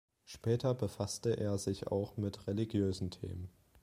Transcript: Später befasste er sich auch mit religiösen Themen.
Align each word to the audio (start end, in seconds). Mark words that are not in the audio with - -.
Später 0.25 0.73
befasste 0.73 1.37
er 1.37 1.59
sich 1.59 1.85
auch 1.89 2.17
mit 2.17 2.47
religiösen 2.47 3.11
Themen. 3.11 3.51